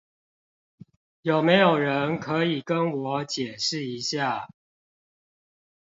[1.21, 4.47] 有沒有人可以跟我解釋一下